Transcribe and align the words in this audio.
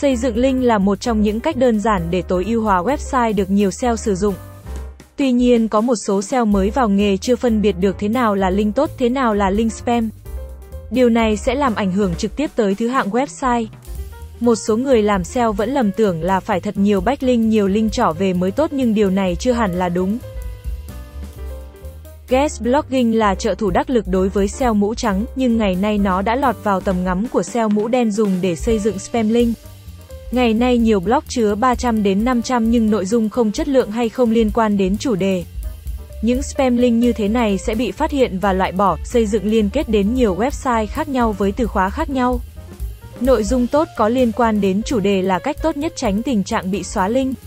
Xây 0.00 0.16
dựng 0.16 0.36
link 0.36 0.62
là 0.62 0.78
một 0.78 1.00
trong 1.00 1.22
những 1.22 1.40
cách 1.40 1.56
đơn 1.56 1.80
giản 1.80 2.02
để 2.10 2.22
tối 2.22 2.44
ưu 2.44 2.62
hóa 2.62 2.82
website 2.82 3.34
được 3.34 3.50
nhiều 3.50 3.70
SEO 3.70 3.96
sử 3.96 4.14
dụng. 4.14 4.34
Tuy 5.16 5.32
nhiên 5.32 5.68
có 5.68 5.80
một 5.80 5.94
số 6.06 6.22
SEO 6.22 6.44
mới 6.44 6.70
vào 6.70 6.88
nghề 6.88 7.16
chưa 7.16 7.36
phân 7.36 7.62
biệt 7.62 7.72
được 7.80 7.96
thế 7.98 8.08
nào 8.08 8.34
là 8.34 8.50
link 8.50 8.74
tốt, 8.74 8.90
thế 8.98 9.08
nào 9.08 9.34
là 9.34 9.50
link 9.50 9.72
spam. 9.72 10.10
Điều 10.90 11.08
này 11.08 11.36
sẽ 11.36 11.54
làm 11.54 11.74
ảnh 11.74 11.92
hưởng 11.92 12.14
trực 12.14 12.36
tiếp 12.36 12.50
tới 12.56 12.74
thứ 12.74 12.88
hạng 12.88 13.10
website. 13.10 13.66
Một 14.40 14.54
số 14.54 14.76
người 14.76 15.02
làm 15.02 15.24
SEO 15.24 15.52
vẫn 15.52 15.70
lầm 15.70 15.92
tưởng 15.92 16.22
là 16.22 16.40
phải 16.40 16.60
thật 16.60 16.78
nhiều 16.78 17.00
backlink, 17.00 17.44
nhiều 17.44 17.68
link 17.68 17.92
trỏ 17.92 18.12
về 18.18 18.32
mới 18.32 18.50
tốt 18.50 18.72
nhưng 18.72 18.94
điều 18.94 19.10
này 19.10 19.36
chưa 19.40 19.52
hẳn 19.52 19.72
là 19.72 19.88
đúng. 19.88 20.18
Guest 22.28 22.62
blogging 22.62 23.18
là 23.18 23.34
trợ 23.34 23.54
thủ 23.54 23.70
đắc 23.70 23.90
lực 23.90 24.04
đối 24.10 24.28
với 24.28 24.48
SEO 24.48 24.74
mũ 24.74 24.94
trắng, 24.94 25.24
nhưng 25.36 25.58
ngày 25.58 25.74
nay 25.74 25.98
nó 25.98 26.22
đã 26.22 26.36
lọt 26.36 26.56
vào 26.64 26.80
tầm 26.80 27.04
ngắm 27.04 27.26
của 27.28 27.42
SEO 27.42 27.68
mũ 27.68 27.88
đen 27.88 28.10
dùng 28.10 28.32
để 28.40 28.56
xây 28.56 28.78
dựng 28.78 28.98
spam 28.98 29.28
link. 29.28 29.56
Ngày 30.32 30.54
nay 30.54 30.78
nhiều 30.78 31.00
blog 31.00 31.20
chứa 31.28 31.54
300 31.54 32.02
đến 32.02 32.24
500 32.24 32.70
nhưng 32.70 32.90
nội 32.90 33.06
dung 33.06 33.28
không 33.28 33.52
chất 33.52 33.68
lượng 33.68 33.90
hay 33.90 34.08
không 34.08 34.30
liên 34.30 34.50
quan 34.50 34.76
đến 34.76 34.96
chủ 34.96 35.14
đề. 35.14 35.44
Những 36.22 36.42
spam 36.42 36.76
link 36.76 37.02
như 37.02 37.12
thế 37.12 37.28
này 37.28 37.58
sẽ 37.58 37.74
bị 37.74 37.90
phát 37.90 38.10
hiện 38.10 38.38
và 38.38 38.52
loại 38.52 38.72
bỏ, 38.72 38.96
xây 39.04 39.26
dựng 39.26 39.44
liên 39.44 39.70
kết 39.70 39.88
đến 39.88 40.14
nhiều 40.14 40.36
website 40.36 40.86
khác 40.86 41.08
nhau 41.08 41.32
với 41.32 41.52
từ 41.52 41.66
khóa 41.66 41.90
khác 41.90 42.10
nhau. 42.10 42.40
Nội 43.20 43.44
dung 43.44 43.66
tốt 43.66 43.88
có 43.96 44.08
liên 44.08 44.32
quan 44.32 44.60
đến 44.60 44.82
chủ 44.82 45.00
đề 45.00 45.22
là 45.22 45.38
cách 45.38 45.56
tốt 45.62 45.76
nhất 45.76 45.92
tránh 45.96 46.22
tình 46.22 46.44
trạng 46.44 46.70
bị 46.70 46.82
xóa 46.82 47.08
link. 47.08 47.38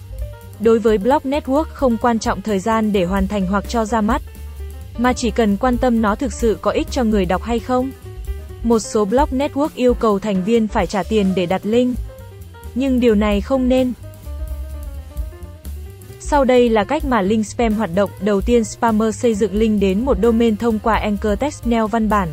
Đối 0.60 0.80
với 0.80 0.98
blog 0.98 1.24
network 1.24 1.64
không 1.64 1.98
quan 1.98 2.20
trọng 2.20 2.42
thời 2.42 2.60
gian 2.60 2.94
để 2.94 3.04
hoàn 3.06 3.28
thành 3.28 3.48
hoặc 3.48 3.70
cho 3.70 3.86
ra 3.86 4.02
mắt, 4.02 4.22
mà 4.98 5.14
chỉ 5.14 5.32
cần 5.32 5.58
quan 5.58 5.78
tâm 5.78 6.02
nó 6.02 6.16
thực 6.16 6.34
sự 6.34 6.58
có 6.62 6.72
ích 6.72 6.88
cho 6.92 7.04
người 7.04 7.26
đọc 7.26 7.44
hay 7.44 7.60
không. 7.60 7.92
Một 8.64 8.80
số 8.80 9.06
blog 9.06 9.30
network 9.32 9.70
yêu 9.76 9.94
cầu 9.94 10.20
thành 10.20 10.44
viên 10.44 10.68
phải 10.68 10.88
trả 10.88 11.04
tiền 11.04 11.34
để 11.36 11.46
đặt 11.46 11.62
link. 11.66 11.96
Nhưng 12.76 13.00
điều 13.00 13.16
này 13.16 13.42
không 13.42 13.70
nên. 13.70 13.94
Sau 16.20 16.44
đây 16.44 16.70
là 16.70 16.84
cách 16.84 17.06
mà 17.06 17.22
link 17.22 17.46
spam 17.46 17.74
hoạt 17.74 17.90
động. 17.96 18.10
Đầu 18.22 18.42
tiên 18.42 18.64
spammer 18.64 19.16
xây 19.16 19.36
dựng 19.36 19.56
link 19.56 19.82
đến 19.82 20.06
một 20.06 20.18
domain 20.24 20.58
thông 20.58 20.80
qua 20.80 20.96
Anchor 20.96 21.40
Text 21.40 21.68
Neo 21.68 21.88
văn 21.88 22.10
bản. 22.10 22.30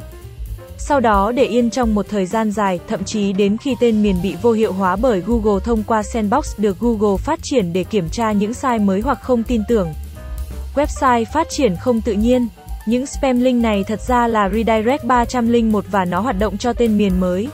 Sau 0.78 1.00
đó 1.00 1.32
để 1.32 1.44
yên 1.44 1.70
trong 1.70 1.94
một 1.94 2.06
thời 2.08 2.26
gian 2.26 2.50
dài, 2.50 2.80
thậm 2.88 3.04
chí 3.04 3.32
đến 3.32 3.56
khi 3.56 3.76
tên 3.80 4.02
miền 4.02 4.16
bị 4.22 4.36
vô 4.42 4.52
hiệu 4.52 4.72
hóa 4.72 4.96
bởi 4.96 5.22
Google 5.26 5.60
thông 5.64 5.82
qua 5.82 6.02
Sandbox 6.02 6.58
được 6.58 6.80
Google 6.80 7.16
phát 7.16 7.42
triển 7.42 7.72
để 7.72 7.84
kiểm 7.84 8.08
tra 8.08 8.32
những 8.32 8.54
sai 8.54 8.78
mới 8.78 9.00
hoặc 9.00 9.22
không 9.22 9.42
tin 9.42 9.62
tưởng. 9.68 9.88
Website 10.74 11.24
phát 11.34 11.46
triển 11.50 11.76
không 11.76 12.00
tự 12.00 12.12
nhiên. 12.12 12.48
Những 12.86 13.06
spam 13.06 13.40
link 13.40 13.62
này 13.62 13.84
thật 13.84 14.00
ra 14.00 14.28
là 14.28 14.48
redirect 14.48 15.04
301 15.04 15.84
và 15.90 16.04
nó 16.04 16.20
hoạt 16.20 16.38
động 16.38 16.58
cho 16.58 16.72
tên 16.72 16.98
miền 16.98 17.20
mới. 17.20 17.48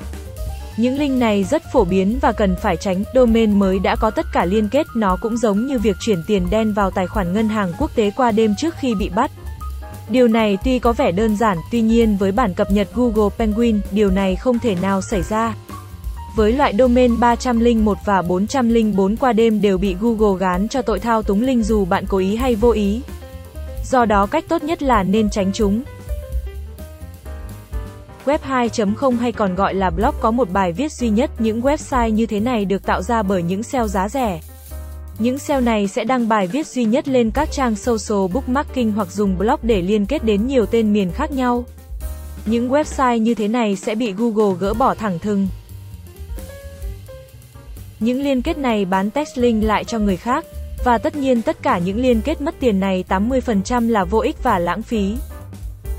Những 0.76 0.98
link 0.98 1.18
này 1.18 1.44
rất 1.44 1.62
phổ 1.72 1.84
biến 1.84 2.18
và 2.22 2.32
cần 2.32 2.56
phải 2.62 2.76
tránh, 2.76 3.04
domain 3.14 3.58
mới 3.58 3.78
đã 3.78 3.96
có 3.96 4.10
tất 4.10 4.26
cả 4.32 4.44
liên 4.44 4.68
kết, 4.68 4.86
nó 4.96 5.16
cũng 5.20 5.36
giống 5.36 5.66
như 5.66 5.78
việc 5.78 5.96
chuyển 6.00 6.22
tiền 6.26 6.46
đen 6.50 6.72
vào 6.72 6.90
tài 6.90 7.06
khoản 7.06 7.32
ngân 7.32 7.48
hàng 7.48 7.72
quốc 7.78 7.90
tế 7.94 8.10
qua 8.16 8.32
đêm 8.32 8.54
trước 8.58 8.74
khi 8.80 8.94
bị 8.94 9.08
bắt. 9.08 9.30
Điều 10.08 10.28
này 10.28 10.58
tuy 10.64 10.78
có 10.78 10.92
vẻ 10.92 11.12
đơn 11.12 11.36
giản, 11.36 11.58
tuy 11.70 11.80
nhiên 11.80 12.16
với 12.16 12.32
bản 12.32 12.54
cập 12.54 12.70
nhật 12.70 12.88
Google 12.94 13.36
Penguin, 13.38 13.80
điều 13.90 14.10
này 14.10 14.36
không 14.36 14.58
thể 14.58 14.74
nào 14.82 15.02
xảy 15.02 15.22
ra. 15.22 15.54
Với 16.36 16.52
loại 16.52 16.74
domain 16.78 17.20
301 17.20 17.98
và 18.04 18.22
404 18.22 19.16
qua 19.16 19.32
đêm 19.32 19.60
đều 19.60 19.78
bị 19.78 19.96
Google 20.00 20.38
gán 20.40 20.68
cho 20.68 20.82
tội 20.82 21.00
thao 21.00 21.22
túng 21.22 21.42
link 21.42 21.64
dù 21.64 21.84
bạn 21.84 22.04
cố 22.08 22.18
ý 22.18 22.36
hay 22.36 22.54
vô 22.54 22.70
ý. 22.70 23.00
Do 23.84 24.04
đó 24.04 24.26
cách 24.26 24.44
tốt 24.48 24.62
nhất 24.62 24.82
là 24.82 25.02
nên 25.02 25.30
tránh 25.30 25.52
chúng. 25.52 25.82
Web 28.24 28.38
2.0 28.48 29.18
hay 29.18 29.32
còn 29.32 29.54
gọi 29.54 29.74
là 29.74 29.90
blog 29.90 30.14
có 30.20 30.30
một 30.30 30.50
bài 30.50 30.72
viết 30.72 30.92
duy 30.92 31.08
nhất, 31.08 31.30
những 31.38 31.60
website 31.60 32.08
như 32.08 32.26
thế 32.26 32.40
này 32.40 32.64
được 32.64 32.86
tạo 32.86 33.02
ra 33.02 33.22
bởi 33.22 33.42
những 33.42 33.62
SEO 33.62 33.88
giá 33.88 34.08
rẻ. 34.08 34.40
Những 35.18 35.38
SEO 35.38 35.60
này 35.60 35.88
sẽ 35.88 36.04
đăng 36.04 36.28
bài 36.28 36.46
viết 36.46 36.66
duy 36.66 36.84
nhất 36.84 37.08
lên 37.08 37.30
các 37.30 37.52
trang 37.52 37.76
social 37.76 38.32
bookmarking 38.32 38.92
hoặc 38.92 39.12
dùng 39.12 39.38
blog 39.38 39.60
để 39.62 39.82
liên 39.82 40.06
kết 40.06 40.24
đến 40.24 40.46
nhiều 40.46 40.66
tên 40.66 40.92
miền 40.92 41.10
khác 41.12 41.30
nhau. 41.30 41.64
Những 42.46 42.70
website 42.70 43.16
như 43.16 43.34
thế 43.34 43.48
này 43.48 43.76
sẽ 43.76 43.94
bị 43.94 44.12
Google 44.12 44.56
gỡ 44.60 44.74
bỏ 44.74 44.94
thẳng 44.94 45.18
thừng. 45.18 45.48
Những 48.00 48.22
liên 48.22 48.42
kết 48.42 48.58
này 48.58 48.84
bán 48.84 49.10
text 49.10 49.38
link 49.38 49.64
lại 49.64 49.84
cho 49.84 49.98
người 49.98 50.16
khác, 50.16 50.44
và 50.84 50.98
tất 50.98 51.16
nhiên 51.16 51.42
tất 51.42 51.62
cả 51.62 51.78
những 51.78 52.00
liên 52.00 52.20
kết 52.20 52.40
mất 52.40 52.54
tiền 52.60 52.80
này 52.80 53.04
80% 53.08 53.88
là 53.88 54.04
vô 54.04 54.18
ích 54.18 54.42
và 54.42 54.58
lãng 54.58 54.82
phí. 54.82 55.16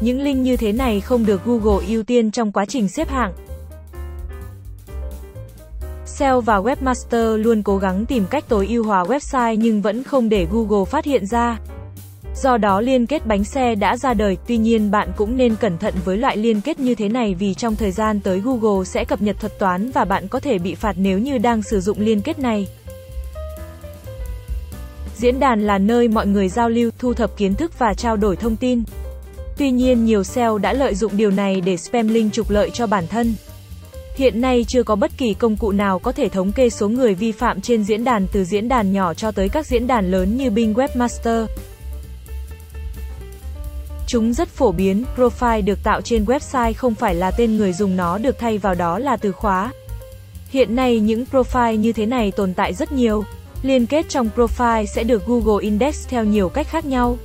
Những 0.01 0.21
link 0.21 0.39
như 0.39 0.57
thế 0.57 0.71
này 0.71 1.01
không 1.01 1.25
được 1.25 1.45
Google 1.45 1.87
ưu 1.87 2.03
tiên 2.03 2.31
trong 2.31 2.51
quá 2.51 2.65
trình 2.65 2.89
xếp 2.89 3.09
hạng. 3.09 3.33
SEO 6.05 6.41
và 6.41 6.59
Webmaster 6.59 7.37
luôn 7.37 7.63
cố 7.63 7.77
gắng 7.77 8.05
tìm 8.05 8.25
cách 8.29 8.45
tối 8.49 8.67
ưu 8.67 8.83
hóa 8.83 9.03
website 9.03 9.55
nhưng 9.55 9.81
vẫn 9.81 10.03
không 10.03 10.29
để 10.29 10.47
Google 10.51 10.85
phát 10.85 11.05
hiện 11.05 11.25
ra. 11.25 11.59
Do 12.35 12.57
đó 12.57 12.81
liên 12.81 13.05
kết 13.05 13.25
bánh 13.25 13.43
xe 13.43 13.75
đã 13.75 13.97
ra 13.97 14.13
đời, 14.13 14.37
tuy 14.47 14.57
nhiên 14.57 14.91
bạn 14.91 15.11
cũng 15.17 15.37
nên 15.37 15.55
cẩn 15.55 15.77
thận 15.77 15.93
với 16.05 16.17
loại 16.17 16.37
liên 16.37 16.61
kết 16.61 16.79
như 16.79 16.95
thế 16.95 17.09
này 17.09 17.35
vì 17.35 17.53
trong 17.53 17.75
thời 17.75 17.91
gian 17.91 18.19
tới 18.19 18.39
Google 18.39 18.85
sẽ 18.85 19.05
cập 19.05 19.21
nhật 19.21 19.39
thuật 19.39 19.59
toán 19.59 19.91
và 19.91 20.05
bạn 20.05 20.27
có 20.27 20.39
thể 20.39 20.59
bị 20.59 20.75
phạt 20.75 20.95
nếu 20.97 21.19
như 21.19 21.37
đang 21.37 21.61
sử 21.61 21.81
dụng 21.81 21.99
liên 21.99 22.21
kết 22.21 22.39
này. 22.39 22.67
Diễn 25.15 25.39
đàn 25.39 25.65
là 25.65 25.77
nơi 25.77 26.07
mọi 26.07 26.27
người 26.27 26.49
giao 26.49 26.69
lưu, 26.69 26.91
thu 26.99 27.13
thập 27.13 27.37
kiến 27.37 27.55
thức 27.55 27.79
và 27.79 27.93
trao 27.93 28.17
đổi 28.17 28.35
thông 28.35 28.55
tin. 28.55 28.83
Tuy 29.57 29.71
nhiên 29.71 30.05
nhiều 30.05 30.23
SEO 30.23 30.57
đã 30.57 30.73
lợi 30.73 30.95
dụng 30.95 31.17
điều 31.17 31.31
này 31.31 31.61
để 31.61 31.77
spam 31.77 32.07
link 32.07 32.33
trục 32.33 32.49
lợi 32.49 32.69
cho 32.69 32.87
bản 32.87 33.07
thân. 33.07 33.35
Hiện 34.15 34.41
nay 34.41 34.65
chưa 34.67 34.83
có 34.83 34.95
bất 34.95 35.11
kỳ 35.17 35.33
công 35.33 35.57
cụ 35.57 35.71
nào 35.71 35.99
có 35.99 36.11
thể 36.11 36.29
thống 36.29 36.51
kê 36.51 36.69
số 36.69 36.89
người 36.89 37.13
vi 37.13 37.31
phạm 37.31 37.61
trên 37.61 37.83
diễn 37.83 38.03
đàn 38.03 38.27
từ 38.27 38.43
diễn 38.43 38.67
đàn 38.67 38.93
nhỏ 38.93 39.13
cho 39.13 39.31
tới 39.31 39.49
các 39.49 39.65
diễn 39.65 39.87
đàn 39.87 40.11
lớn 40.11 40.37
như 40.37 40.49
Bing 40.49 40.73
Webmaster. 40.73 41.45
Chúng 44.07 44.33
rất 44.33 44.47
phổ 44.47 44.71
biến, 44.71 45.05
profile 45.17 45.65
được 45.65 45.79
tạo 45.83 46.01
trên 46.01 46.25
website 46.25 46.73
không 46.73 46.95
phải 46.95 47.15
là 47.15 47.31
tên 47.31 47.57
người 47.57 47.73
dùng 47.73 47.95
nó 47.95 48.17
được 48.17 48.39
thay 48.39 48.57
vào 48.57 48.75
đó 48.75 48.99
là 48.99 49.17
từ 49.17 49.31
khóa. 49.31 49.71
Hiện 50.49 50.75
nay 50.75 50.99
những 50.99 51.25
profile 51.31 51.75
như 51.75 51.93
thế 51.93 52.05
này 52.05 52.31
tồn 52.31 52.53
tại 52.53 52.73
rất 52.73 52.91
nhiều. 52.91 53.23
Liên 53.63 53.85
kết 53.85 54.05
trong 54.09 54.29
profile 54.35 54.85
sẽ 54.85 55.03
được 55.03 55.25
Google 55.27 55.63
Index 55.63 56.07
theo 56.07 56.23
nhiều 56.23 56.49
cách 56.49 56.67
khác 56.69 56.85
nhau. 56.85 57.17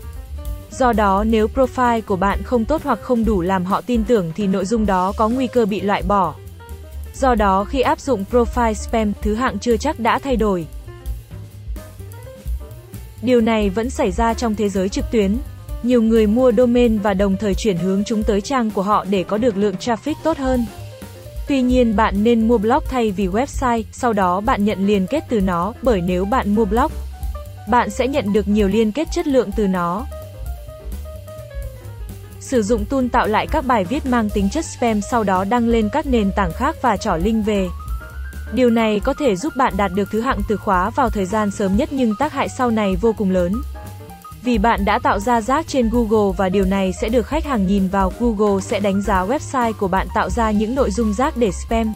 Do 0.71 0.93
đó 0.93 1.25
nếu 1.25 1.49
profile 1.55 2.01
của 2.01 2.17
bạn 2.17 2.43
không 2.43 2.65
tốt 2.65 2.81
hoặc 2.85 2.99
không 3.03 3.25
đủ 3.25 3.41
làm 3.41 3.65
họ 3.65 3.81
tin 3.81 4.05
tưởng 4.05 4.33
thì 4.37 4.47
nội 4.47 4.65
dung 4.65 4.87
đó 4.87 5.13
có 5.17 5.29
nguy 5.29 5.47
cơ 5.47 5.67
bị 5.67 5.81
loại 5.81 6.03
bỏ. 6.03 6.35
Do 7.15 7.35
đó 7.35 7.65
khi 7.65 7.81
áp 7.81 8.01
dụng 8.01 8.25
profile 8.31 8.73
spam, 8.73 9.13
thứ 9.23 9.35
hạng 9.35 9.59
chưa 9.59 9.77
chắc 9.77 10.01
đã 10.01 10.19
thay 10.19 10.37
đổi. 10.37 10.67
Điều 13.23 13.41
này 13.41 13.71
vẫn 13.71 13.91
xảy 13.91 14.11
ra 14.11 14.35
trong 14.35 14.55
thế 14.55 14.69
giới 14.69 14.89
trực 14.89 15.05
tuyến. 15.11 15.39
Nhiều 15.83 16.03
người 16.03 16.27
mua 16.27 16.53
domain 16.53 16.99
và 16.99 17.15
đồng 17.15 17.37
thời 17.37 17.55
chuyển 17.55 17.77
hướng 17.77 18.05
chúng 18.05 18.23
tới 18.23 18.41
trang 18.41 18.71
của 18.71 18.83
họ 18.83 19.05
để 19.11 19.23
có 19.23 19.39
được 19.39 19.57
lượng 19.57 19.75
traffic 19.81 20.15
tốt 20.23 20.39
hơn. 20.39 20.67
Tuy 21.49 21.63
nhiên 21.63 21.97
bạn 21.97 22.25
nên 22.25 22.49
mua 22.49 22.59
blog 22.59 22.83
thay 22.89 23.11
vì 23.11 23.27
website, 23.27 23.83
sau 23.93 24.13
đó 24.13 24.41
bạn 24.41 24.65
nhận 24.65 24.87
liên 24.87 25.07
kết 25.07 25.25
từ 25.29 25.41
nó, 25.41 25.73
bởi 25.83 26.01
nếu 26.01 26.25
bạn 26.25 26.55
mua 26.55 26.65
blog, 26.65 26.93
bạn 27.69 27.91
sẽ 27.91 28.09
nhận 28.09 28.33
được 28.33 28.49
nhiều 28.49 28.69
liên 28.69 28.93
kết 28.93 29.09
chất 29.13 29.27
lượng 29.27 29.51
từ 29.57 29.67
nó. 29.67 30.07
Sử 32.41 32.63
dụng 32.63 32.85
tool 32.85 33.07
tạo 33.13 33.27
lại 33.27 33.47
các 33.47 33.67
bài 33.67 33.85
viết 33.85 34.07
mang 34.07 34.31
tính 34.31 34.49
chất 34.51 34.65
spam 34.65 35.01
sau 35.01 35.25
đó 35.25 35.45
đăng 35.45 35.69
lên 35.69 35.89
các 35.93 36.07
nền 36.07 36.33
tảng 36.37 36.53
khác 36.53 36.77
và 36.83 36.97
trỏ 36.97 37.17
link 37.17 37.47
về. 37.47 37.69
Điều 38.53 38.71
này 38.71 39.01
có 39.01 39.15
thể 39.15 39.37
giúp 39.37 39.57
bạn 39.57 39.73
đạt 39.77 39.93
được 39.95 40.09
thứ 40.11 40.21
hạng 40.21 40.41
từ 40.49 40.57
khóa 40.57 40.91
vào 40.91 41.11
thời 41.11 41.27
gian 41.27 41.51
sớm 41.51 41.77
nhất 41.77 41.89
nhưng 41.93 42.15
tác 42.19 42.33
hại 42.33 42.49
sau 42.49 42.71
này 42.71 42.97
vô 42.97 43.13
cùng 43.19 43.31
lớn. 43.31 43.53
Vì 44.43 44.59
bạn 44.59 44.85
đã 44.85 44.99
tạo 44.99 45.19
ra 45.19 45.41
rác 45.41 45.69
trên 45.69 45.91
Google 45.93 46.35
và 46.37 46.49
điều 46.49 46.65
này 46.65 46.93
sẽ 47.01 47.09
được 47.09 47.27
khách 47.27 47.45
hàng 47.45 47.67
nhìn 47.67 47.89
vào, 47.89 48.13
Google 48.21 48.61
sẽ 48.61 48.81
đánh 48.81 49.03
giá 49.03 49.25
website 49.27 49.73
của 49.73 49.89
bạn 49.89 50.07
tạo 50.15 50.31
ra 50.31 50.51
những 50.51 50.75
nội 50.75 50.91
dung 50.91 51.13
rác 51.15 51.37
để 51.37 51.51
spam. 51.53 51.93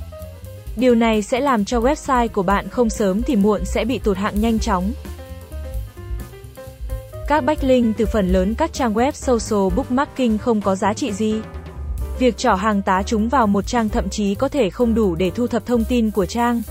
Điều 0.77 0.95
này 0.95 1.23
sẽ 1.23 1.41
làm 1.41 1.65
cho 1.65 1.81
website 1.81 2.29
của 2.29 2.43
bạn 2.43 2.69
không 2.69 2.91
sớm 2.91 3.23
thì 3.23 3.37
muộn 3.37 3.65
sẽ 3.65 3.85
bị 3.85 3.99
tụt 3.99 4.17
hạng 4.17 4.41
nhanh 4.41 4.59
chóng. 4.59 4.93
Các 7.29 7.45
backlink 7.45 7.97
từ 7.97 8.07
phần 8.07 8.29
lớn 8.29 8.55
các 8.55 8.73
trang 8.73 8.95
web 8.95 9.13
social 9.13 9.77
bookmarking 9.77 10.39
không 10.39 10.61
có 10.61 10.75
giá 10.77 10.95
trị 10.95 11.13
gì. 11.13 11.35
Việc 12.19 12.37
trỏ 12.37 12.55
hàng 12.55 12.83
tá 12.83 13.03
chúng 13.07 13.29
vào 13.29 13.47
một 13.47 13.67
trang 13.67 13.89
thậm 13.89 14.09
chí 14.09 14.35
có 14.35 14.49
thể 14.49 14.71
không 14.71 14.95
đủ 14.95 15.15
để 15.15 15.31
thu 15.31 15.47
thập 15.47 15.67
thông 15.67 15.85
tin 15.85 16.11
của 16.11 16.27
trang. 16.27 16.63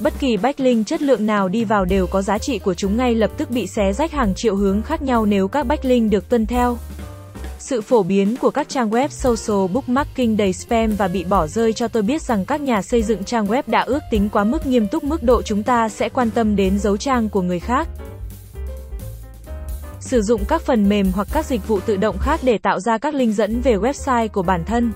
Bất 0.00 0.12
kỳ 0.18 0.36
backlink 0.36 0.86
chất 0.86 1.02
lượng 1.02 1.26
nào 1.26 1.48
đi 1.48 1.64
vào 1.64 1.84
đều 1.84 2.06
có 2.06 2.22
giá 2.22 2.38
trị 2.38 2.58
của 2.58 2.74
chúng 2.74 2.96
ngay 2.96 3.14
lập 3.14 3.30
tức 3.36 3.50
bị 3.50 3.66
xé 3.66 3.92
rách 3.92 4.12
hàng 4.12 4.34
triệu 4.34 4.56
hướng 4.56 4.82
khác 4.82 5.02
nhau 5.02 5.26
nếu 5.26 5.48
các 5.48 5.66
backlink 5.66 6.10
được 6.10 6.28
tuân 6.28 6.46
theo. 6.46 6.78
Sự 7.58 7.80
phổ 7.80 8.02
biến 8.02 8.36
của 8.36 8.50
các 8.50 8.68
trang 8.68 8.90
web 8.90 9.08
social 9.08 9.72
bookmarking 9.74 10.36
đầy 10.36 10.52
spam 10.52 10.90
và 10.96 11.08
bị 11.08 11.24
bỏ 11.24 11.46
rơi 11.46 11.72
cho 11.72 11.88
tôi 11.88 12.02
biết 12.02 12.22
rằng 12.22 12.44
các 12.44 12.60
nhà 12.60 12.82
xây 12.82 13.02
dựng 13.02 13.24
trang 13.24 13.46
web 13.46 13.62
đã 13.66 13.80
ước 13.80 14.00
tính 14.10 14.28
quá 14.32 14.44
mức 14.44 14.66
nghiêm 14.66 14.88
túc 14.88 15.04
mức 15.04 15.22
độ 15.22 15.42
chúng 15.42 15.62
ta 15.62 15.88
sẽ 15.88 16.08
quan 16.08 16.30
tâm 16.30 16.56
đến 16.56 16.78
dấu 16.78 16.96
trang 16.96 17.28
của 17.28 17.42
người 17.42 17.60
khác. 17.60 17.88
Sử 20.00 20.22
dụng 20.22 20.44
các 20.44 20.62
phần 20.62 20.88
mềm 20.88 21.12
hoặc 21.14 21.28
các 21.32 21.46
dịch 21.46 21.68
vụ 21.68 21.80
tự 21.80 21.96
động 21.96 22.18
khác 22.18 22.40
để 22.42 22.58
tạo 22.58 22.80
ra 22.80 22.98
các 22.98 23.14
link 23.14 23.34
dẫn 23.34 23.60
về 23.60 23.76
website 23.76 24.28
của 24.28 24.42
bản 24.42 24.64
thân. 24.64 24.92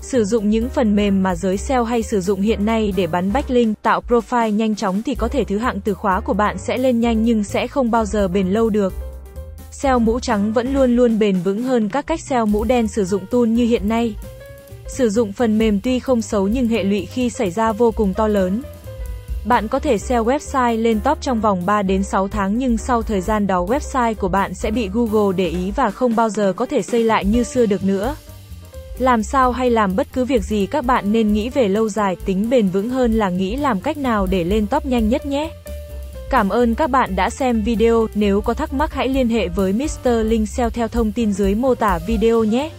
Sử 0.00 0.24
dụng 0.24 0.50
những 0.50 0.68
phần 0.68 0.96
mềm 0.96 1.22
mà 1.22 1.34
giới 1.34 1.56
SEO 1.56 1.84
hay 1.84 2.02
sử 2.02 2.20
dụng 2.20 2.40
hiện 2.40 2.64
nay 2.64 2.92
để 2.96 3.06
bắn 3.06 3.32
backlink, 3.32 3.82
tạo 3.82 4.02
profile 4.08 4.50
nhanh 4.50 4.74
chóng 4.74 5.02
thì 5.02 5.14
có 5.14 5.28
thể 5.28 5.44
thứ 5.44 5.58
hạng 5.58 5.80
từ 5.80 5.94
khóa 5.94 6.20
của 6.20 6.32
bạn 6.32 6.58
sẽ 6.58 6.78
lên 6.78 7.00
nhanh 7.00 7.24
nhưng 7.24 7.44
sẽ 7.44 7.66
không 7.66 7.90
bao 7.90 8.04
giờ 8.04 8.28
bền 8.28 8.48
lâu 8.48 8.70
được. 8.70 8.92
SEO 9.70 9.98
mũ 9.98 10.20
trắng 10.20 10.52
vẫn 10.52 10.74
luôn 10.74 10.96
luôn 10.96 11.18
bền 11.18 11.36
vững 11.44 11.62
hơn 11.62 11.88
các 11.88 12.06
cách 12.06 12.20
SEO 12.20 12.46
mũ 12.46 12.64
đen 12.64 12.88
sử 12.88 13.04
dụng 13.04 13.26
tool 13.30 13.46
như 13.46 13.66
hiện 13.66 13.88
nay. 13.88 14.14
Sử 14.88 15.10
dụng 15.10 15.32
phần 15.32 15.58
mềm 15.58 15.80
tuy 15.80 15.98
không 15.98 16.22
xấu 16.22 16.48
nhưng 16.48 16.68
hệ 16.68 16.84
lụy 16.84 17.06
khi 17.06 17.30
xảy 17.30 17.50
ra 17.50 17.72
vô 17.72 17.90
cùng 17.90 18.14
to 18.14 18.28
lớn. 18.28 18.62
Bạn 19.44 19.68
có 19.68 19.78
thể 19.78 19.98
SEO 19.98 20.24
website 20.24 20.82
lên 20.82 21.00
top 21.00 21.20
trong 21.20 21.40
vòng 21.40 21.66
3 21.66 21.82
đến 21.82 22.02
6 22.02 22.28
tháng 22.28 22.58
nhưng 22.58 22.78
sau 22.78 23.02
thời 23.02 23.20
gian 23.20 23.46
đó 23.46 23.64
website 23.64 24.14
của 24.14 24.28
bạn 24.28 24.54
sẽ 24.54 24.70
bị 24.70 24.88
Google 24.92 25.36
để 25.36 25.48
ý 25.48 25.70
và 25.70 25.90
không 25.90 26.16
bao 26.16 26.28
giờ 26.28 26.52
có 26.56 26.66
thể 26.66 26.82
xây 26.82 27.04
lại 27.04 27.24
như 27.24 27.42
xưa 27.42 27.66
được 27.66 27.84
nữa. 27.84 28.16
Làm 28.98 29.22
sao 29.22 29.52
hay 29.52 29.70
làm 29.70 29.96
bất 29.96 30.06
cứ 30.12 30.24
việc 30.24 30.42
gì 30.42 30.66
các 30.66 30.84
bạn 30.84 31.12
nên 31.12 31.32
nghĩ 31.32 31.48
về 31.48 31.68
lâu 31.68 31.88
dài, 31.88 32.16
tính 32.24 32.50
bền 32.50 32.68
vững 32.68 32.90
hơn 32.90 33.12
là 33.12 33.30
nghĩ 33.30 33.56
làm 33.56 33.80
cách 33.80 33.96
nào 33.96 34.26
để 34.26 34.44
lên 34.44 34.66
top 34.66 34.86
nhanh 34.86 35.08
nhất 35.08 35.26
nhé. 35.26 35.50
Cảm 36.30 36.48
ơn 36.48 36.74
các 36.74 36.90
bạn 36.90 37.16
đã 37.16 37.30
xem 37.30 37.62
video, 37.62 38.06
nếu 38.14 38.40
có 38.40 38.54
thắc 38.54 38.72
mắc 38.72 38.94
hãy 38.94 39.08
liên 39.08 39.28
hệ 39.28 39.48
với 39.48 39.72
Mr. 39.72 40.08
Linh 40.24 40.46
SEO 40.46 40.70
theo 40.70 40.88
thông 40.88 41.12
tin 41.12 41.32
dưới 41.32 41.54
mô 41.54 41.74
tả 41.74 41.98
video 42.06 42.44
nhé. 42.44 42.70